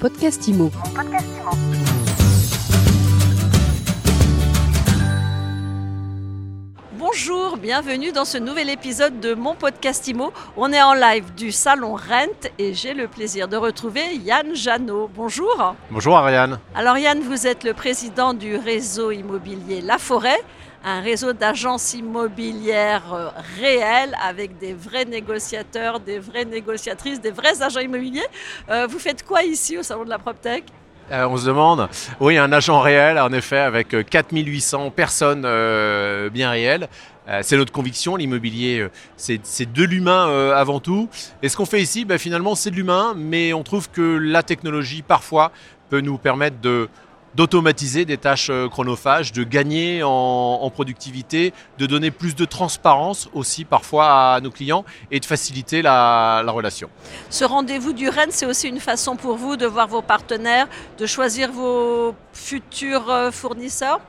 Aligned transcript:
podcast 0.00 0.48
IMO. 0.48 0.70
Bienvenue 7.60 8.10
dans 8.10 8.24
ce 8.24 8.38
nouvel 8.38 8.70
épisode 8.70 9.20
de 9.20 9.34
mon 9.34 9.54
podcast 9.54 10.08
IMO. 10.08 10.32
On 10.56 10.72
est 10.72 10.80
en 10.80 10.94
live 10.94 11.34
du 11.34 11.52
salon 11.52 11.94
Rent 11.94 12.48
et 12.58 12.72
j'ai 12.72 12.94
le 12.94 13.06
plaisir 13.06 13.48
de 13.48 13.56
retrouver 13.58 14.14
Yann 14.14 14.54
Janot. 14.54 15.10
Bonjour. 15.14 15.74
Bonjour 15.90 16.16
Ariane. 16.16 16.58
Alors 16.74 16.96
Yann, 16.96 17.20
vous 17.20 17.46
êtes 17.46 17.62
le 17.62 17.74
président 17.74 18.32
du 18.32 18.56
réseau 18.56 19.10
immobilier 19.10 19.82
La 19.82 19.98
Forêt, 19.98 20.40
un 20.84 21.02
réseau 21.02 21.34
d'agences 21.34 21.92
immobilières 21.92 23.12
euh, 23.12 23.28
réelles 23.60 24.16
avec 24.24 24.56
des 24.56 24.72
vrais 24.72 25.04
négociateurs, 25.04 26.00
des 26.00 26.18
vraies 26.18 26.46
négociatrices, 26.46 27.20
des 27.20 27.30
vrais 27.30 27.60
agents 27.60 27.80
immobiliers. 27.80 28.26
Euh, 28.70 28.86
vous 28.86 28.98
faites 28.98 29.22
quoi 29.22 29.42
ici 29.42 29.76
au 29.76 29.82
salon 29.82 30.04
de 30.04 30.10
la 30.10 30.18
PropTech? 30.18 30.64
Euh, 31.12 31.26
on 31.28 31.36
se 31.36 31.46
demande, 31.46 31.88
oui, 32.20 32.38
un 32.38 32.52
agent 32.52 32.78
réel, 32.80 33.18
en 33.18 33.32
effet, 33.32 33.58
avec 33.58 33.94
euh, 33.94 34.04
4800 34.04 34.90
personnes 34.90 35.42
euh, 35.44 36.30
bien 36.30 36.50
réelles. 36.50 36.88
Euh, 37.30 37.40
c'est 37.42 37.56
notre 37.56 37.72
conviction, 37.72 38.16
l'immobilier, 38.16 38.80
euh, 38.80 38.90
c'est 39.16 39.72
de 39.72 39.84
l'humain 39.84 40.28
euh, 40.28 40.54
avant 40.54 40.80
tout. 40.80 41.08
Et 41.42 41.48
ce 41.48 41.56
qu'on 41.56 41.66
fait 41.66 41.80
ici, 41.80 42.04
ben, 42.04 42.18
finalement, 42.18 42.54
c'est 42.54 42.70
de 42.70 42.76
l'humain, 42.76 43.14
mais 43.16 43.52
on 43.52 43.62
trouve 43.62 43.88
que 43.90 44.18
la 44.18 44.42
technologie, 44.42 45.02
parfois, 45.02 45.52
peut 45.88 46.00
nous 46.00 46.18
permettre 46.18 46.60
de 46.60 46.88
d'automatiser 47.36 48.04
des 48.04 48.16
tâches 48.16 48.50
chronophages, 48.72 49.30
de 49.30 49.44
gagner 49.44 50.02
en, 50.02 50.08
en 50.10 50.68
productivité, 50.70 51.54
de 51.78 51.86
donner 51.86 52.10
plus 52.10 52.34
de 52.34 52.44
transparence 52.44 53.28
aussi 53.32 53.64
parfois 53.64 54.34
à 54.34 54.40
nos 54.40 54.50
clients 54.50 54.84
et 55.12 55.20
de 55.20 55.24
faciliter 55.24 55.80
la- 55.80 56.42
la 56.44 56.50
relation. 56.50 56.90
Ce 57.28 57.44
rendez-vous 57.44 57.92
du 57.92 58.08
Rennes, 58.08 58.32
c'est 58.32 58.46
aussi 58.46 58.66
une 58.66 58.80
façon 58.80 59.14
pour 59.14 59.36
vous 59.36 59.56
de 59.56 59.64
voir 59.64 59.86
vos 59.86 60.02
partenaires, 60.02 60.66
de 60.98 61.06
choisir 61.06 61.52
vos 61.52 62.16
futurs 62.32 63.30
fournisseurs? 63.30 64.00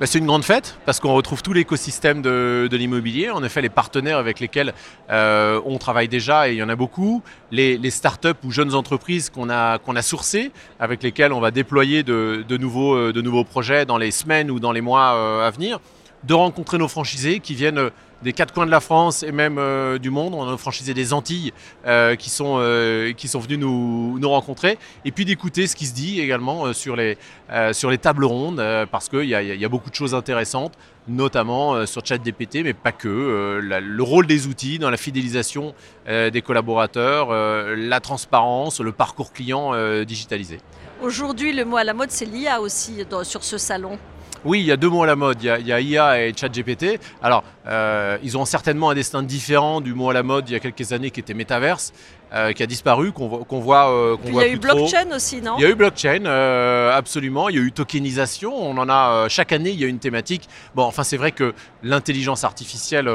Bah, 0.00 0.06
c'est 0.06 0.18
une 0.18 0.26
grande 0.26 0.42
fête 0.42 0.78
parce 0.84 1.00
qu'on 1.00 1.12
retrouve 1.14 1.42
tout 1.42 1.52
l'écosystème 1.52 2.22
de, 2.22 2.68
l'immobilier. 2.72 3.30
En 3.30 3.44
effet, 3.44 3.60
les 3.60 3.68
partenaires 3.68 4.18
avec 4.18 4.40
lesquels 4.40 4.74
euh, 5.10 5.60
on 5.64 5.78
travaille 5.78 6.08
déjà, 6.08 6.48
et 6.48 6.52
il 6.52 6.58
y 6.58 6.62
en 6.62 6.68
a 6.68 6.76
beaucoup, 6.76 7.22
les, 7.50 7.90
startups 7.90 8.28
ou 8.44 8.50
jeunes 8.50 8.74
entreprises 8.74 9.30
qu'on 9.30 9.48
a, 9.50 10.02
sourcées, 10.02 10.50
avec 10.80 11.02
lesquelles 11.02 11.32
on 11.32 11.40
va 11.40 11.50
déployer 11.50 12.02
de, 12.02 12.44
de 12.48 12.56
nouveaux, 12.56 12.94
euh, 12.94 13.12
de 13.12 13.20
nouveaux 13.20 13.44
projets 13.44 13.86
dans 13.86 13.98
les 13.98 14.10
semaines 14.10 14.50
ou 14.50 14.58
dans 14.58 14.72
les 14.72 14.80
mois 14.80 15.14
euh, 15.14 15.46
à 15.46 15.50
venir, 15.50 15.78
de 16.24 16.34
rencontrer 16.34 16.78
nos 16.78 16.88
franchisés 16.88 17.40
qui 17.40 17.54
viennent 17.54 17.78
euh, 17.78 17.90
des 18.22 18.32
quatre 18.32 18.54
coins 18.54 18.66
de 18.66 18.70
la 18.70 18.78
France 18.78 19.24
et 19.24 19.32
même 19.32 19.58
euh, 19.58 19.98
du 19.98 20.10
monde. 20.10 20.34
On 20.34 20.44
a 20.46 20.50
nos 20.52 20.56
franchisés 20.56 20.94
des 20.94 21.12
Antilles 21.12 21.52
euh, 21.86 22.14
qui, 22.14 22.30
sont, 22.30 22.58
qui 23.16 23.26
sont 23.26 23.40
venus 23.40 23.58
nous, 23.58 24.18
nous 24.20 24.28
rencontrer 24.28 24.78
et 25.04 25.10
puis 25.10 25.24
d'écouter 25.24 25.66
ce 25.66 25.74
qui 25.74 25.86
se 25.86 25.94
dit 25.94 26.20
également 26.20 26.72
sur, 26.72 26.94
les, 26.94 27.18
sur 27.72 27.90
les 27.90 27.98
tables 27.98 28.24
rondes 28.24 28.62
parce 28.92 29.08
qu'il 29.08 29.24
y, 29.24 29.34
a- 29.34 29.42
y 29.42 29.64
a 29.64 29.68
beaucoup 29.68 29.90
de 29.90 29.94
choses 29.96 30.14
intéressantes, 30.14 30.74
notamment 31.08 31.84
sur 31.86 32.06
ChatGPT, 32.06 32.60
mais 32.62 32.74
pas 32.74 32.92
que. 32.92 33.60
le 33.60 34.02
rôle 34.02 34.28
des 34.28 34.46
outils 34.46 34.78
dans 34.78 34.90
la 34.90 34.96
fidélisation 34.96 35.74
des 36.06 36.42
collaborateurs, 36.42 37.30
la 37.76 37.98
transparence, 38.00 38.78
le 38.80 38.92
parcours 38.92 39.32
client 39.32 39.72
digitalisé. 40.04 40.58
Aujourd'hui, 41.02 41.52
le 41.52 41.64
mot 41.64 41.76
à 41.78 41.84
la 41.84 41.94
mode, 41.94 42.12
c'est 42.12 42.24
l'IA 42.26 42.60
aussi 42.60 43.04
sur 43.24 43.42
ce 43.42 43.58
salon. 43.58 43.98
Oui, 44.44 44.60
il 44.60 44.66
y 44.66 44.72
a 44.72 44.76
deux 44.76 44.88
mots 44.88 45.02
à 45.02 45.06
la 45.06 45.16
mode. 45.16 45.38
Il 45.40 45.46
y 45.46 45.50
a, 45.50 45.58
il 45.58 45.66
y 45.66 45.72
a 45.72 45.80
IA 45.80 46.26
et 46.26 46.32
ChatGPT. 46.34 46.98
Alors, 47.22 47.44
euh, 47.66 48.18
ils 48.22 48.36
ont 48.36 48.44
certainement 48.44 48.90
un 48.90 48.94
destin 48.94 49.22
différent 49.22 49.80
du 49.80 49.94
mot 49.94 50.10
à 50.10 50.12
la 50.12 50.22
mode 50.22 50.48
il 50.48 50.52
y 50.52 50.56
a 50.56 50.60
quelques 50.60 50.92
années 50.92 51.10
qui 51.10 51.20
était 51.20 51.34
Metaverse, 51.34 51.92
euh, 52.32 52.52
qui 52.52 52.62
a 52.62 52.66
disparu, 52.66 53.12
qu'on 53.12 53.28
voit, 53.28 53.44
qu'on 53.44 53.60
voit, 53.60 53.90
euh, 53.90 54.16
qu'on 54.16 54.28
il 54.28 54.34
y 54.34 54.40
a 54.40 54.48
eu 54.48 54.58
trop. 54.58 54.74
blockchain 54.74 55.14
aussi, 55.14 55.40
non? 55.40 55.54
Il 55.58 55.62
y 55.62 55.66
a 55.66 55.70
eu 55.70 55.74
blockchain, 55.74 56.24
euh, 56.26 56.96
absolument. 56.96 57.48
Il 57.48 57.56
y 57.56 57.58
a 57.58 57.62
eu 57.62 57.70
tokenisation. 57.70 58.52
On 58.54 58.76
en 58.78 58.88
a 58.88 59.28
chaque 59.28 59.52
année. 59.52 59.70
Il 59.70 59.80
y 59.80 59.84
a 59.84 59.88
une 59.88 60.00
thématique. 60.00 60.48
Bon, 60.74 60.82
enfin, 60.82 61.04
c'est 61.04 61.16
vrai 61.16 61.30
que 61.30 61.54
l'intelligence 61.84 62.42
artificielle 62.42 63.08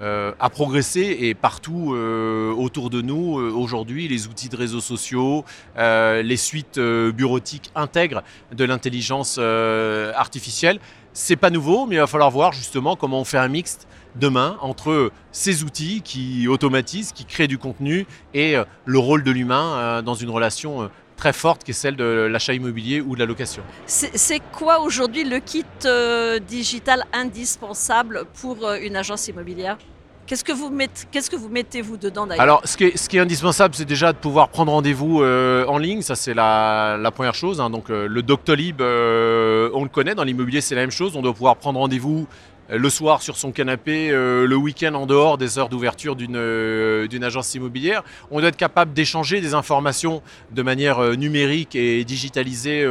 euh, 0.00 0.32
a 0.40 0.50
progressé 0.50 1.16
et 1.20 1.34
partout 1.34 1.94
euh, 1.94 2.52
autour 2.52 2.90
de 2.90 3.00
nous 3.00 3.38
euh, 3.38 3.50
aujourd'hui, 3.50 4.08
les 4.08 4.26
outils 4.26 4.48
de 4.48 4.56
réseaux 4.56 4.80
sociaux, 4.80 5.44
euh, 5.78 6.22
les 6.22 6.36
suites 6.36 6.78
euh, 6.78 7.12
bureautiques 7.12 7.70
intègrent 7.74 8.22
de 8.52 8.64
l'intelligence 8.64 9.36
euh, 9.38 10.12
artificielle. 10.16 10.80
C'est 11.12 11.36
pas 11.36 11.50
nouveau, 11.50 11.86
mais 11.86 11.94
il 11.96 12.00
va 12.00 12.08
falloir 12.08 12.30
voir 12.30 12.52
justement 12.52 12.96
comment 12.96 13.20
on 13.20 13.24
fait 13.24 13.38
un 13.38 13.48
mixte 13.48 13.86
demain 14.16 14.56
entre 14.60 15.10
ces 15.32 15.64
outils 15.64 16.02
qui 16.02 16.46
automatisent, 16.48 17.12
qui 17.12 17.24
créent 17.24 17.48
du 17.48 17.58
contenu 17.58 18.06
et 18.32 18.56
euh, 18.56 18.64
le 18.84 18.98
rôle 18.98 19.22
de 19.22 19.30
l'humain 19.30 19.76
euh, 19.76 20.02
dans 20.02 20.14
une 20.14 20.30
relation 20.30 20.82
euh, 20.82 20.88
très 21.24 21.32
forte 21.32 21.64
qui 21.64 21.70
est 21.70 21.80
celle 21.84 21.96
de 21.96 22.28
l'achat 22.32 22.52
immobilier 22.52 23.00
ou 23.00 23.14
de 23.14 23.20
la 23.20 23.28
location. 23.32 23.62
C'est 23.86 24.42
quoi 24.58 24.80
aujourd'hui 24.80 25.24
le 25.24 25.38
kit 25.38 25.64
euh, 25.86 26.38
digital 26.38 27.00
indispensable 27.14 28.24
pour 28.40 28.56
euh, 28.62 28.76
une 28.86 28.94
agence 29.02 29.26
immobilière? 29.28 29.78
Qu'est-ce 30.26 30.44
que 30.44 30.52
vous 30.52 30.70
mettez, 30.70 31.02
qu'est-ce 31.10 31.30
que 31.30 31.36
vous 31.36 31.48
mettez 31.48 31.80
vous 31.82 31.96
dedans 31.96 32.26
d'ailleurs? 32.26 32.42
Alors, 32.42 32.60
ce 32.64 32.76
qui 32.76 32.84
est, 32.84 32.96
ce 32.96 33.08
qui 33.08 33.16
est 33.18 33.20
indispensable, 33.20 33.74
c'est 33.74 33.84
déjà 33.86 34.12
de 34.12 34.18
pouvoir 34.18 34.48
prendre 34.48 34.72
rendez-vous 34.72 35.22
euh, 35.22 35.66
en 35.66 35.78
ligne. 35.78 36.02
Ça, 36.02 36.14
c'est 36.14 36.34
la, 36.34 36.98
la 36.98 37.10
première 37.10 37.34
chose. 37.34 37.58
hein. 37.60 37.70
Donc, 37.70 37.88
euh, 37.88 38.06
le 38.06 38.22
Doctolib, 38.22 38.80
euh, 38.80 39.70
on 39.74 39.82
le 39.82 39.90
connaît. 39.90 40.14
Dans 40.14 40.24
l'immobilier, 40.24 40.60
c'est 40.62 40.74
la 40.74 40.80
même 40.82 40.90
chose. 40.90 41.16
On 41.16 41.22
doit 41.22 41.34
pouvoir 41.34 41.56
prendre 41.56 41.78
rendez-vous 41.78 42.26
le 42.68 42.90
soir 42.90 43.22
sur 43.22 43.36
son 43.36 43.52
canapé, 43.52 44.10
euh, 44.10 44.46
le 44.46 44.56
week-end 44.56 44.94
en 44.94 45.06
dehors 45.06 45.38
des 45.38 45.58
heures 45.58 45.68
d'ouverture 45.68 46.16
d'une 46.16 46.36
euh, 46.36 47.06
d'une 47.06 47.24
agence 47.24 47.54
immobilière. 47.54 48.02
On 48.30 48.40
doit 48.40 48.48
être 48.48 48.56
capable 48.56 48.92
d'échanger 48.92 49.40
des 49.40 49.54
informations 49.54 50.22
de 50.52 50.62
manière 50.62 50.98
euh, 50.98 51.14
numérique 51.14 51.74
et 51.74 52.04
digitalisée 52.04 52.84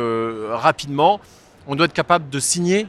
rapidement. 0.50 1.19
On 1.67 1.75
doit 1.75 1.85
être 1.85 1.94
capable 1.94 2.29
de 2.29 2.39
signer 2.39 2.88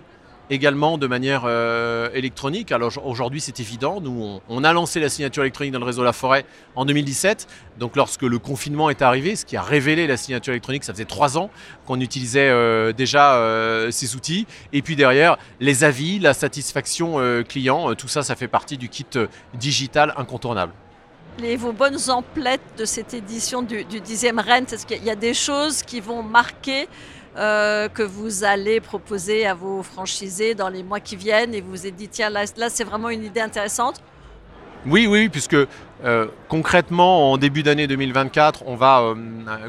également 0.50 0.98
de 0.98 1.06
manière 1.06 1.42
euh, 1.44 2.08
électronique. 2.14 2.72
Alors 2.72 2.92
aujourd'hui 3.04 3.40
c'est 3.40 3.60
évident, 3.60 4.00
nous 4.00 4.40
on, 4.48 4.64
a 4.64 4.72
lancé 4.72 5.00
la 5.00 5.08
signature 5.08 5.42
électronique 5.42 5.72
dans 5.72 5.78
le 5.78 5.84
réseau 5.84 6.02
La 6.02 6.12
Forêt 6.12 6.44
en 6.76 6.84
2017. 6.84 7.46
Donc 7.78 7.96
lorsque 7.96 8.22
le 8.22 8.38
confinement 8.38 8.90
est 8.90 9.02
arrivé, 9.02 9.36
ce 9.36 9.44
qui 9.44 9.56
a 9.56 9.62
révélé 9.62 10.06
la 10.06 10.16
signature 10.16 10.52
électronique, 10.52 10.84
ça 10.84 10.92
faisait 10.92 11.04
trois 11.04 11.38
ans 11.38 11.50
qu'on 11.86 12.00
utilisait 12.00 12.48
euh, 12.48 12.92
déjà 12.92 13.36
euh, 13.36 13.90
ces 13.90 14.16
outils. 14.16 14.46
Et 14.72 14.82
puis 14.82 14.96
derrière, 14.96 15.36
les 15.60 15.84
avis, 15.84 16.18
la 16.18 16.34
satisfaction 16.34 17.44
client, 17.48 17.94
tout 17.94 18.08
ça, 18.08 18.22
ça 18.22 18.36
fait 18.36 18.48
partie 18.48 18.76
du 18.76 18.88
kit 18.88 19.06
digital 19.54 20.14
incontournable. 20.16 20.72
Les, 21.38 21.56
vos 21.56 21.72
bonnes 21.72 21.98
emplettes 22.10 22.60
de 22.78 22.84
cette 22.84 23.12
édition 23.12 23.62
du, 23.62 23.84
du 23.84 24.00
10e 24.00 24.40
Rennes, 24.40 24.66
est-ce 24.70 24.86
qu'il 24.86 25.02
y 25.02 25.10
a 25.10 25.16
des 25.16 25.34
choses 25.34 25.82
qui 25.82 26.00
vont 26.00 26.22
marquer 26.22 26.86
euh, 27.36 27.88
que 27.88 28.04
vous 28.04 28.44
allez 28.44 28.80
proposer 28.80 29.44
à 29.44 29.54
vos 29.54 29.82
franchisés 29.82 30.54
dans 30.54 30.68
les 30.68 30.84
mois 30.84 31.00
qui 31.00 31.16
viennent 31.16 31.52
et 31.52 31.60
vous 31.60 31.70
vous 31.70 31.86
êtes 31.86 31.96
dit, 31.96 32.08
tiens, 32.08 32.30
là, 32.30 32.44
c'est 32.46 32.84
vraiment 32.84 33.10
une 33.10 33.24
idée 33.24 33.40
intéressante 33.40 34.00
Oui, 34.86 35.08
oui, 35.08 35.28
puisque 35.28 35.56
euh, 36.04 36.26
concrètement, 36.48 37.32
en 37.32 37.36
début 37.36 37.64
d'année 37.64 37.88
2024, 37.88 38.62
on 38.66 38.76
va 38.76 39.00
euh, 39.00 39.14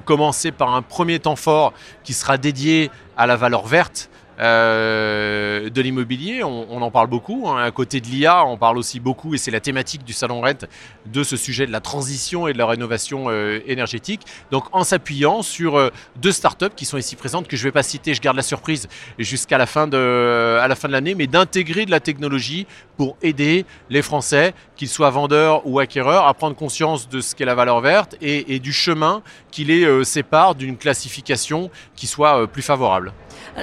commencer 0.05 0.51
par 0.51 0.75
un 0.75 0.83
premier 0.83 1.19
temps 1.19 1.35
fort 1.35 1.73
qui 2.03 2.13
sera 2.13 2.37
dédié 2.37 2.91
à 3.17 3.25
la 3.25 3.35
valeur 3.35 3.65
verte. 3.65 4.09
Euh, 4.39 5.69
de 5.69 5.81
l'immobilier, 5.81 6.43
on, 6.43 6.81
en 6.81 6.91
parle 6.91 7.07
beaucoup. 7.07 7.47
hein. 7.47 7.63
À 7.63 7.71
côté 7.71 8.01
de 8.01 8.07
l'IA, 8.07 8.45
on 8.45 8.57
parle 8.57 8.77
aussi 8.77 8.99
beaucoup, 8.99 9.33
et 9.33 9.37
c'est 9.37 9.51
la 9.51 9.59
thématique 9.59 10.03
du 10.03 10.13
salon 10.13 10.41
Rent, 10.41 10.67
de 11.05 11.23
ce 11.23 11.37
sujet 11.37 11.65
de 11.65 11.71
la 11.71 11.79
transition 11.79 12.47
et 12.47 12.53
de 12.53 12.57
la 12.57 12.65
rénovation 12.65 13.25
euh, 13.29 13.59
énergétique. 13.65 14.21
Donc 14.51 14.65
en 14.71 14.83
s'appuyant 14.83 15.41
sur 15.41 15.77
euh, 15.77 15.89
deux 16.17 16.31
startups 16.31 16.73
qui 16.75 16.85
sont 16.85 16.97
ici 16.97 17.15
présentes, 17.15 17.47
que 17.47 17.55
je 17.55 17.63
ne 17.63 17.67
vais 17.69 17.71
pas 17.71 17.83
citer, 17.83 18.13
je 18.13 18.21
garde 18.21 18.35
la 18.35 18.43
surprise 18.43 18.87
jusqu'à 19.17 19.57
la 19.57 19.65
fin 19.65 19.87
de, 19.87 20.87
l'année, 20.87 21.15
mais 21.15 21.27
d'intégrer 21.27 21.85
de 21.85 21.91
la 21.91 21.99
technologie 21.99 22.67
pour 22.97 23.17
aider 23.21 23.65
les 23.89 24.01
Français, 24.01 24.53
qu'ils 24.75 24.89
soient 24.89 25.09
vendeurs 25.09 25.65
ou 25.65 25.79
acquéreurs, 25.79 26.27
à 26.27 26.33
prendre 26.33 26.55
conscience 26.55 27.09
de 27.09 27.21
ce 27.21 27.35
qu'est 27.35 27.45
la 27.45 27.55
valeur 27.55 27.81
verte 27.81 28.15
et, 28.21 28.55
et 28.55 28.59
du 28.59 28.73
chemin 28.73 29.21
qui 29.51 29.63
les 29.63 30.03
sépare 30.03 30.55
d'une 30.55 30.77
classification 30.77 31.69
qui 31.95 32.07
soit 32.07 32.47
plus 32.47 32.61
favorable. 32.61 33.13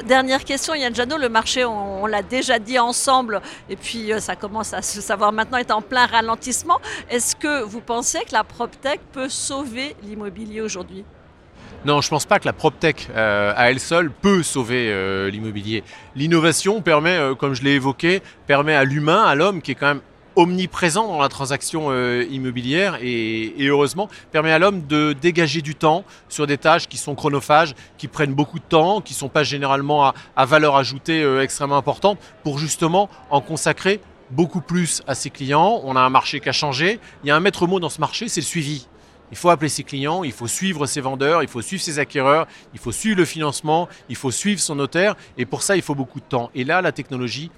Dernière 0.06 0.44
question, 0.44 0.61
Yann 0.70 0.94
Janot, 0.94 1.18
le 1.18 1.28
marché, 1.28 1.64
on, 1.64 2.06
l'a 2.06 2.22
déjà 2.22 2.58
dit 2.58 2.78
ensemble, 2.78 3.42
et 3.68 3.76
puis 3.76 4.12
euh, 4.12 4.20
ça 4.20 4.36
commence 4.36 4.72
à 4.72 4.82
se 4.82 5.00
savoir 5.00 5.32
maintenant, 5.32 5.58
est 5.58 5.70
en 5.70 5.82
plein 5.82 6.06
ralentissement. 6.06 6.78
Est-ce 7.10 7.34
que 7.34 7.62
vous 7.62 7.80
pensez 7.80 8.20
que 8.20 8.32
la 8.32 8.44
PropTech 8.44 9.00
peut 9.12 9.28
sauver 9.28 9.96
l'immobilier 10.04 10.60
aujourd'hui? 10.60 11.04
Non, 11.84 12.00
je 12.00 12.06
ne 12.06 12.10
pense 12.10 12.26
pas 12.26 12.38
que 12.38 12.46
la 12.46 12.52
PropTech 12.52 13.08
euh, 13.10 13.52
à 13.56 13.70
elle 13.70 13.80
seule 13.80 14.12
peut 14.12 14.44
sauver 14.44 14.88
euh, 14.90 15.30
l'immobilier. 15.30 15.82
L'innovation 16.14 16.80
permet, 16.80 17.18
comme 17.38 17.54
je 17.54 17.62
l'ai 17.64 17.72
évoqué, 17.72 18.22
permet 18.46 18.74
à 18.74 18.84
l'humain, 18.84 19.24
à 19.24 19.34
l'homme 19.34 19.60
qui 19.60 19.72
est 19.72 19.74
quand 19.74 19.88
même 19.88 20.00
omniprésent 20.36 21.06
dans 21.06 21.20
la 21.20 21.28
transaction 21.28 21.86
euh, 21.90 22.24
immobilière 22.30 22.98
et, 23.00 23.54
heureusement 23.60 24.08
permet 24.30 24.52
à 24.52 24.58
l'homme 24.58 24.86
de 24.86 25.12
dégager 25.12 25.62
du 25.62 25.74
temps 25.74 26.04
sur 26.28 26.46
des 26.46 26.58
tâches 26.58 26.88
qui 26.88 26.96
sont 26.96 27.14
chronophages, 27.14 27.74
qui 27.98 28.08
prennent 28.08 28.34
beaucoup 28.34 28.58
de 28.58 28.64
temps, 28.64 29.00
qui 29.00 29.14
ne 29.14 29.18
sont 29.18 29.28
pas 29.28 29.44
généralement 29.44 30.06
à, 30.06 30.14
à 30.36 30.44
valeur 30.44 30.76
ajoutée 30.76 31.22
euh, 31.22 31.42
extrêmement 31.42 31.76
importante 31.76 32.18
pour 32.42 32.58
justement 32.58 33.08
en 33.30 33.40
consacrer 33.40 34.00
beaucoup 34.30 34.60
plus 34.60 35.02
à 35.06 35.14
ses 35.14 35.30
clients. 35.30 35.80
On 35.84 35.96
a 35.96 36.00
un 36.00 36.10
marché 36.10 36.40
qui 36.40 36.48
a 36.48 36.52
changé. 36.52 36.98
Il 37.22 37.28
y 37.28 37.30
a 37.30 37.36
un 37.36 37.40
maître 37.40 37.66
mot 37.66 37.80
dans 37.80 37.90
ce 37.90 38.00
marché, 38.00 38.28
c'est 38.28 38.40
le 38.40 38.46
suivi. 38.46 38.86
Il 39.30 39.36
faut 39.36 39.48
appeler 39.48 39.70
ses 39.70 39.82
clients, 39.82 40.24
il 40.24 40.32
faut 40.32 40.46
suivre 40.46 40.84
ses 40.86 41.00
vendeurs, 41.00 41.42
il 41.42 41.48
faut 41.48 41.62
suivre 41.62 41.82
ses 41.82 41.98
acquéreurs, 41.98 42.46
il 42.74 42.78
faut 42.78 42.92
suivre 42.92 43.16
le 43.16 43.24
financement, 43.24 43.88
il 44.10 44.16
faut 44.16 44.30
suivre 44.30 44.60
son 44.60 44.74
notaire. 44.74 45.16
Et 45.38 45.46
pour 45.46 45.62
ça, 45.62 45.74
il 45.74 45.80
faut 45.80 45.94
beaucoup 45.94 46.20
de 46.20 46.24
temps. 46.24 46.50
Et 46.54 46.64
là, 46.64 46.82
la 46.82 46.92
technologie 46.92 47.50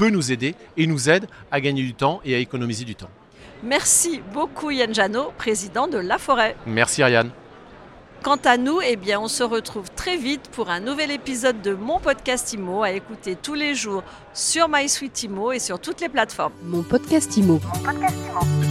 peut 0.00 0.08
nous 0.08 0.32
aider 0.32 0.54
et 0.78 0.86
nous 0.86 1.10
aide 1.10 1.26
à 1.52 1.60
gagner 1.60 1.82
du 1.82 1.92
temps 1.92 2.22
et 2.24 2.34
à 2.34 2.38
économiser 2.38 2.86
du 2.86 2.94
temps. 2.94 3.10
Merci 3.62 4.22
beaucoup 4.32 4.70
Yann 4.70 4.94
Janot, 4.94 5.30
président 5.36 5.88
de 5.88 5.98
La 5.98 6.16
Forêt. 6.16 6.56
Merci 6.66 7.02
Ariane. 7.02 7.30
Quant 8.22 8.38
à 8.46 8.56
nous, 8.56 8.80
eh 8.82 8.96
bien, 8.96 9.20
on 9.20 9.28
se 9.28 9.42
retrouve 9.42 9.90
très 9.90 10.16
vite 10.16 10.48
pour 10.52 10.70
un 10.70 10.80
nouvel 10.80 11.10
épisode 11.10 11.60
de 11.60 11.74
mon 11.74 11.98
podcast 11.98 12.50
IMO 12.54 12.82
à 12.82 12.92
écouter 12.92 13.36
tous 13.36 13.54
les 13.54 13.74
jours 13.74 14.02
sur 14.32 14.70
MySuite 14.70 15.22
IMO 15.24 15.52
et 15.52 15.58
sur 15.58 15.78
toutes 15.78 16.00
les 16.00 16.08
plateformes. 16.08 16.54
Mon 16.62 16.82
podcast 16.82 17.36
IMO. 17.36 17.60
Mon 17.62 17.82
podcast 17.82 18.16
IMO. 18.30 18.69